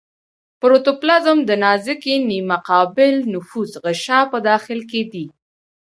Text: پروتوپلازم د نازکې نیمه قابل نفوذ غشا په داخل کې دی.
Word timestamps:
پروتوپلازم 0.61 1.37
د 1.49 1.51
نازکې 1.63 2.15
نیمه 2.29 2.57
قابل 2.69 3.15
نفوذ 3.33 3.71
غشا 3.83 4.19
په 4.31 4.37
داخل 4.49 4.79
کې 4.91 5.01
دی. 5.11 5.25